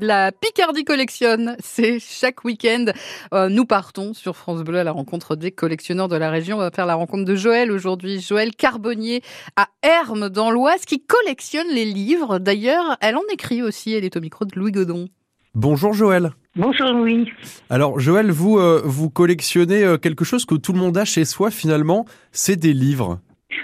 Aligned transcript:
La 0.00 0.32
Picardie 0.32 0.84
collectionne, 0.84 1.56
c'est 1.60 2.00
chaque 2.00 2.44
week-end. 2.44 2.86
Euh, 3.32 3.48
nous 3.48 3.64
partons 3.64 4.14
sur 4.14 4.36
France 4.36 4.64
Bleu 4.64 4.78
à 4.78 4.84
la 4.84 4.90
rencontre 4.90 5.36
des 5.36 5.52
collectionneurs 5.52 6.08
de 6.08 6.16
la 6.16 6.28
région. 6.28 6.56
On 6.56 6.60
va 6.60 6.72
faire 6.72 6.86
la 6.86 6.96
rencontre 6.96 7.24
de 7.24 7.36
Joël 7.36 7.70
aujourd'hui. 7.70 8.20
Joël 8.20 8.50
Carbonnier 8.56 9.22
à 9.56 9.68
Hermes 9.82 10.28
dans 10.28 10.50
l'Oise 10.50 10.84
qui 10.86 11.00
collectionne 11.00 11.68
les 11.72 11.84
livres. 11.84 12.40
D'ailleurs, 12.40 12.96
elle 13.00 13.16
en 13.16 13.22
écrit 13.32 13.62
aussi. 13.62 13.94
Elle 13.94 14.04
est 14.04 14.16
au 14.16 14.20
micro 14.20 14.44
de 14.44 14.58
Louis 14.58 14.72
Godon. 14.72 15.08
Bonjour 15.54 15.92
Joël. 15.92 16.30
Bonjour 16.56 16.92
Louis. 16.92 17.30
Alors 17.68 18.00
Joël, 18.00 18.32
vous, 18.32 18.58
euh, 18.58 18.82
vous 18.84 19.08
collectionnez 19.08 19.84
euh, 19.84 19.98
quelque 19.98 20.24
chose 20.24 20.46
que 20.46 20.56
tout 20.56 20.72
le 20.72 20.80
monde 20.80 20.98
a 20.98 21.04
chez 21.04 21.24
soi 21.24 21.52
finalement, 21.52 22.06
c'est 22.32 22.56
des 22.56 22.72
livres. 22.72 23.20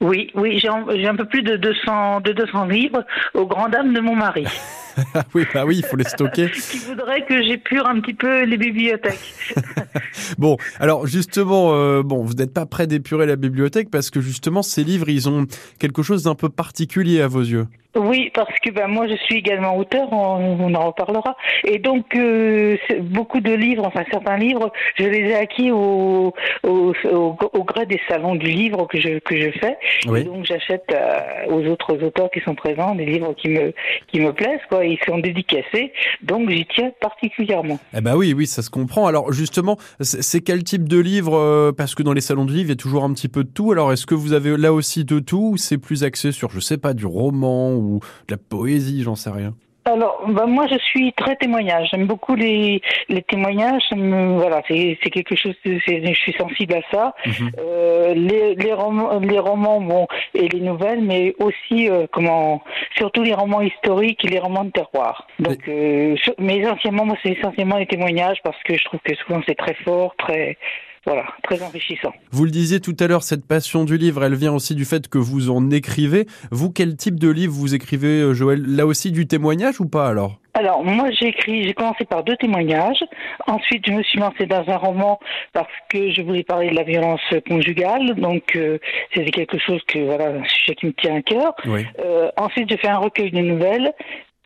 Oui, 0.00 0.30
oui, 0.34 0.58
j'ai 0.58 0.68
un, 0.68 1.16
peu 1.16 1.26
plus 1.26 1.42
de 1.42 1.56
200, 1.56 2.20
de 2.22 2.32
200 2.32 2.64
livres 2.66 3.04
aux 3.34 3.46
grandes 3.46 3.72
dames 3.72 3.92
de 3.92 4.00
mon 4.00 4.16
mari. 4.16 4.46
oui, 5.34 5.44
bah 5.52 5.64
oui, 5.64 5.78
il 5.78 5.84
faut 5.84 5.96
les 5.96 6.04
stocker. 6.04 6.50
qui 6.70 6.78
voudrait 6.78 7.24
que 7.24 7.42
j'épure 7.42 7.86
un 7.86 8.00
petit 8.00 8.14
peu 8.14 8.44
les 8.44 8.56
bibliothèques. 8.56 9.54
bon, 10.38 10.56
alors 10.78 11.06
justement, 11.06 11.72
euh, 11.74 12.02
bon, 12.02 12.22
vous 12.22 12.34
n'êtes 12.34 12.52
pas 12.52 12.66
prêt 12.66 12.86
d'épurer 12.86 13.26
la 13.26 13.36
bibliothèque 13.36 13.90
parce 13.90 14.10
que 14.10 14.20
justement, 14.20 14.62
ces 14.62 14.84
livres, 14.84 15.08
ils 15.08 15.28
ont 15.28 15.46
quelque 15.78 16.02
chose 16.02 16.24
d'un 16.24 16.34
peu 16.34 16.48
particulier 16.48 17.20
à 17.20 17.28
vos 17.28 17.40
yeux. 17.40 17.66
Oui, 17.96 18.30
parce 18.34 18.56
que 18.60 18.70
ben, 18.70 18.86
moi 18.86 19.08
je 19.08 19.16
suis 19.16 19.36
également 19.36 19.76
auteur, 19.76 20.12
on, 20.12 20.58
on 20.60 20.74
en 20.74 20.86
reparlera. 20.86 21.36
Et 21.64 21.78
donc 21.78 22.14
euh, 22.14 22.76
beaucoup 23.00 23.40
de 23.40 23.52
livres, 23.52 23.84
enfin 23.84 24.04
certains 24.12 24.36
livres, 24.36 24.72
je 24.96 25.04
les 25.04 25.30
ai 25.30 25.34
acquis 25.34 25.72
au, 25.72 26.32
au, 26.62 26.92
au, 27.10 27.36
au 27.52 27.64
gré 27.64 27.86
des 27.86 28.00
salons 28.08 28.36
du 28.36 28.46
livre 28.46 28.86
que 28.86 29.00
je, 29.00 29.18
que 29.18 29.36
je 29.36 29.50
fais. 29.58 29.76
Oui. 30.06 30.20
Et 30.20 30.24
donc 30.24 30.44
j'achète 30.44 30.84
euh, 30.92 31.46
aux 31.48 31.66
autres 31.66 32.00
auteurs 32.04 32.30
qui 32.30 32.40
sont 32.40 32.54
présents 32.54 32.94
des 32.94 33.06
livres 33.06 33.34
qui 33.34 33.48
me, 33.48 33.72
qui 34.06 34.20
me 34.20 34.32
plaisent, 34.32 34.60
quoi. 34.68 34.79
Ils 34.84 34.98
sont 35.06 35.18
dédicacés, 35.18 35.92
donc 36.22 36.50
j'y 36.50 36.66
tiens 36.66 36.90
particulièrement. 37.00 37.78
Eh 37.96 38.00
ben 38.00 38.16
oui, 38.16 38.32
oui, 38.34 38.46
ça 38.46 38.62
se 38.62 38.70
comprend. 38.70 39.06
Alors 39.06 39.32
justement, 39.32 39.76
c'est 40.00 40.40
quel 40.40 40.64
type 40.64 40.88
de 40.88 40.98
livre 40.98 41.36
euh, 41.36 41.72
Parce 41.72 41.94
que 41.94 42.02
dans 42.02 42.12
les 42.12 42.20
salons 42.20 42.44
de 42.44 42.52
livres, 42.52 42.68
il 42.68 42.70
y 42.70 42.72
a 42.72 42.76
toujours 42.76 43.04
un 43.04 43.12
petit 43.12 43.28
peu 43.28 43.44
de 43.44 43.50
tout. 43.50 43.72
Alors 43.72 43.92
est-ce 43.92 44.06
que 44.06 44.14
vous 44.14 44.32
avez 44.32 44.56
là 44.56 44.72
aussi 44.72 45.04
de 45.04 45.18
tout 45.18 45.50
ou 45.52 45.56
c'est 45.56 45.78
plus 45.78 46.04
axé 46.04 46.32
sur, 46.32 46.50
je 46.50 46.60
sais 46.60 46.78
pas, 46.78 46.94
du 46.94 47.06
roman 47.06 47.72
ou 47.72 48.00
de 48.28 48.34
la 48.34 48.38
poésie, 48.38 49.02
j'en 49.02 49.14
sais 49.14 49.30
rien? 49.30 49.54
Alors, 49.86 50.22
ben 50.28 50.46
moi, 50.46 50.66
je 50.70 50.76
suis 50.78 51.12
très 51.14 51.36
témoignage. 51.36 51.88
J'aime 51.90 52.06
beaucoup 52.06 52.34
les, 52.34 52.82
les 53.08 53.22
témoignages. 53.22 53.82
Voilà, 53.92 54.62
c'est 54.68 55.10
quelque 55.10 55.34
chose. 55.34 55.54
Je 55.64 56.14
suis 56.14 56.32
sensible 56.34 56.74
à 56.74 56.82
ça. 56.90 57.14
Mhm. 57.24 57.50
Euh, 57.58 58.14
les, 58.14 58.54
les 58.56 58.72
romans, 58.72 59.18
les 59.20 59.38
romans, 59.38 59.80
bon, 59.80 60.06
et 60.34 60.48
les 60.48 60.60
nouvelles, 60.60 61.02
mais 61.02 61.34
aussi 61.38 61.88
euh, 61.88 62.06
comment, 62.12 62.62
surtout 63.00 63.22
les 63.22 63.34
romans 63.34 63.62
historiques 63.62 64.24
et 64.24 64.28
les 64.28 64.38
romans 64.38 64.64
de 64.64 64.70
terroir. 64.70 65.26
Donc, 65.38 65.60
euh, 65.68 66.14
sur- 66.16 66.34
mais 66.38 66.58
essentiellement, 66.58 67.06
moi, 67.06 67.16
c'est 67.22 67.32
essentiellement 67.32 67.78
les 67.78 67.86
témoignages 67.86 68.38
parce 68.44 68.62
que 68.64 68.76
je 68.76 68.84
trouve 68.84 69.00
que 69.04 69.14
souvent 69.16 69.40
c'est 69.46 69.54
très 69.54 69.74
fort, 69.84 70.14
très, 70.18 70.58
voilà, 71.06 71.24
très 71.42 71.62
enrichissant. 71.62 72.12
Vous 72.30 72.44
le 72.44 72.50
disiez 72.50 72.80
tout 72.80 72.96
à 73.00 73.06
l'heure, 73.06 73.22
cette 73.22 73.46
passion 73.46 73.84
du 73.84 73.96
livre, 73.96 74.22
elle 74.22 74.34
vient 74.34 74.52
aussi 74.52 74.74
du 74.74 74.84
fait 74.84 75.08
que 75.08 75.18
vous 75.18 75.48
en 75.50 75.70
écrivez. 75.70 76.26
Vous, 76.50 76.70
quel 76.70 76.96
type 76.96 77.18
de 77.18 77.30
livre 77.30 77.54
vous 77.54 77.74
écrivez, 77.74 78.20
euh, 78.20 78.34
Joël? 78.34 78.62
Là 78.66 78.84
aussi 78.86 79.10
du 79.10 79.26
témoignage 79.26 79.80
ou 79.80 79.86
pas 79.88 80.08
alors? 80.08 80.39
Alors, 80.60 80.84
moi, 80.84 81.08
j'ai 81.10 81.28
écrit, 81.28 81.62
j'ai 81.62 81.72
commencé 81.72 82.04
par 82.04 82.22
deux 82.22 82.36
témoignages. 82.36 83.02
Ensuite, 83.46 83.86
je 83.86 83.92
me 83.92 84.02
suis 84.02 84.18
lancée 84.18 84.44
dans 84.44 84.62
un 84.68 84.76
roman 84.76 85.18
parce 85.54 85.72
que 85.88 86.10
je 86.10 86.20
voulais 86.20 86.42
parler 86.42 86.68
de 86.68 86.76
la 86.76 86.82
violence 86.82 87.22
conjugale. 87.48 88.14
Donc, 88.16 88.54
euh, 88.56 88.76
c'était 89.14 89.30
quelque 89.30 89.56
chose 89.56 89.80
que, 89.88 90.00
voilà, 90.00 90.26
un 90.26 90.44
sujet 90.44 90.74
qui 90.74 90.84
me 90.84 90.92
tient 90.92 91.16
à 91.16 91.22
cœur. 91.22 91.54
Oui. 91.64 91.86
Euh, 92.04 92.30
ensuite, 92.36 92.68
j'ai 92.68 92.76
fait 92.76 92.88
un 92.88 92.98
recueil 92.98 93.30
de 93.30 93.40
nouvelles. 93.40 93.94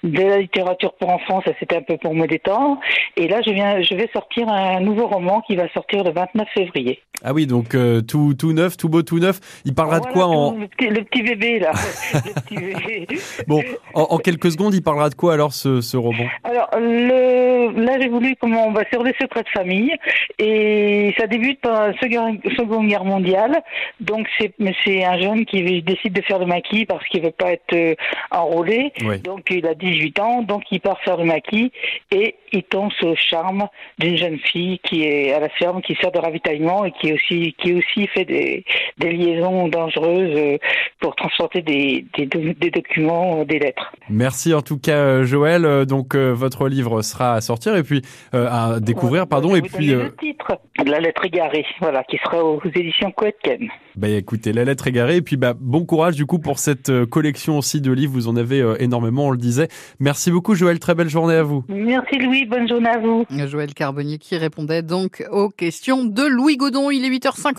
De 0.04 0.22
la 0.22 0.38
littérature 0.38 0.92
pour 1.00 1.08
enfants, 1.08 1.40
ça 1.46 1.52
c'était 1.58 1.76
un 1.76 1.82
peu 1.82 1.96
pour 1.96 2.14
me 2.14 2.26
détendre. 2.26 2.78
Et 3.16 3.26
là, 3.26 3.40
je 3.40 3.50
viens, 3.50 3.80
je 3.80 3.94
vais 3.94 4.08
sortir 4.12 4.46
un 4.50 4.80
nouveau 4.80 5.06
roman 5.06 5.40
qui 5.40 5.56
va 5.56 5.66
sortir 5.70 6.04
le 6.04 6.12
29 6.12 6.46
février. 6.52 7.00
Ah 7.26 7.32
oui, 7.32 7.46
donc 7.46 7.74
euh, 7.74 8.02
tout, 8.02 8.34
tout 8.38 8.52
neuf, 8.52 8.76
tout 8.76 8.90
beau, 8.90 9.02
tout 9.02 9.18
neuf. 9.18 9.40
Il 9.64 9.74
parlera 9.74 10.00
de 10.00 10.06
quoi 10.06 10.26
en, 10.26 10.58
le, 10.58 10.68
petit, 10.68 10.88
le 10.88 11.02
petit 11.04 11.22
bébé, 11.22 11.58
là. 11.58 11.72
le 12.14 12.40
petit 12.42 12.56
bébé. 12.56 13.06
bon, 13.48 13.62
en, 13.94 14.02
en 14.02 14.18
quelques 14.18 14.52
secondes, 14.52 14.74
il 14.74 14.82
parlera 14.82 15.08
de 15.08 15.14
quoi 15.14 15.32
alors 15.32 15.54
ce, 15.54 15.80
ce 15.80 15.96
roman 15.96 16.26
Alors, 16.44 16.68
le, 16.76 17.82
là, 17.82 17.98
j'ai 17.98 18.08
voulu 18.08 18.36
comment 18.38 18.66
on 18.66 18.72
va 18.72 18.82
sur 18.92 19.02
les 19.02 19.14
secrets 19.18 19.42
de 19.42 19.48
famille 19.48 19.94
et 20.38 21.14
ça 21.18 21.26
débute 21.26 21.62
par 21.62 21.88
la 21.88 21.92
Seconde 21.94 22.88
Guerre 22.88 23.04
mondiale. 23.04 23.62
Donc, 24.00 24.28
c'est 24.38 25.04
un 25.04 25.18
jeune 25.18 25.46
qui 25.46 25.82
décide 25.82 26.12
de 26.12 26.20
faire 26.22 26.38
le 26.38 26.46
maquis 26.46 26.84
parce 26.84 27.06
qu'il 27.06 27.22
veut 27.22 27.30
pas 27.30 27.52
être 27.52 27.72
euh, 27.72 27.94
enrôlé. 28.32 28.92
Oui. 29.02 29.18
Donc, 29.20 29.46
il 29.48 29.66
a 29.66 29.74
18 29.74 30.20
ans, 30.20 30.42
donc 30.42 30.64
il 30.70 30.80
part 30.80 31.00
faire 31.00 31.16
le 31.16 31.24
maquis 31.24 31.72
et 32.10 32.34
il 32.52 32.64
tombe 32.64 32.92
sur 32.92 33.08
le 33.08 33.16
charme 33.16 33.66
d'une 33.98 34.18
jeune 34.18 34.38
fille 34.38 34.78
qui 34.80 35.04
est 35.04 35.32
à 35.32 35.40
la 35.40 35.48
ferme, 35.48 35.80
qui 35.80 35.94
sert 35.94 36.12
de 36.12 36.18
ravitaillement 36.18 36.84
et 36.84 36.92
qui 36.92 37.13
aussi 37.14 37.54
qui 37.58 37.72
aussi 37.72 38.06
fait 38.08 38.24
des, 38.24 38.64
des 38.98 39.12
liaisons 39.12 39.68
dangereuses 39.68 40.36
euh, 40.36 40.58
pour 41.00 41.16
transporter 41.16 41.62
des, 41.62 42.04
des, 42.16 42.26
do- 42.26 42.52
des 42.58 42.70
documents, 42.70 43.40
euh, 43.40 43.44
des 43.44 43.58
lettres. 43.58 43.92
Merci 44.10 44.52
en 44.54 44.62
tout 44.62 44.78
cas, 44.78 44.96
euh, 44.96 45.24
Joël. 45.24 45.86
Donc 45.86 46.14
votre 46.16 46.68
livre 46.68 47.02
sera 47.02 47.34
à 47.34 47.40
sortir 47.40 47.76
et 47.76 47.82
puis 47.82 48.02
euh, 48.34 48.46
à 48.50 48.80
découvrir, 48.80 49.26
pardon. 49.26 49.54
Et 49.54 49.62
puis, 49.62 49.86
le 49.86 50.14
titre 50.16 50.58
de 50.84 50.90
la 50.90 51.00
lettre 51.00 51.24
égarée, 51.24 51.64
voilà, 51.80 52.02
qui 52.04 52.18
sera 52.24 52.44
aux 52.44 52.60
éditions 52.74 53.10
Coetken. 53.12 53.68
Bah 53.96 54.08
écoutez, 54.08 54.52
la 54.52 54.64
lettre 54.64 54.86
égarée. 54.86 55.16
Et 55.16 55.22
puis 55.22 55.36
bah 55.36 55.54
bon 55.58 55.84
courage 55.84 56.16
du 56.16 56.26
coup 56.26 56.38
pour 56.38 56.58
cette 56.58 56.90
euh, 56.90 57.06
collection 57.06 57.58
aussi 57.58 57.80
de 57.80 57.92
livres. 57.92 58.12
Vous 58.12 58.28
en 58.28 58.36
avez 58.36 58.60
euh, 58.60 58.76
énormément, 58.80 59.26
on 59.26 59.30
le 59.30 59.38
disait. 59.38 59.68
Merci 60.00 60.30
beaucoup, 60.30 60.54
Joël. 60.54 60.78
Très 60.78 60.94
belle 60.94 61.08
journée 61.08 61.34
à 61.34 61.42
vous. 61.42 61.64
Merci 61.68 62.18
Louis, 62.18 62.46
bonne 62.46 62.68
journée 62.68 62.88
à 62.88 62.98
vous. 62.98 63.24
Joël 63.46 63.74
Carbonnier 63.74 64.18
qui 64.18 64.36
répondait 64.36 64.82
donc 64.82 65.24
aux 65.30 65.48
questions 65.48 66.04
de 66.04 66.22
Louis 66.22 66.56
Godon. 66.56 66.90
Il 66.90 67.04
est 67.04 67.10
8h50. 67.10 67.52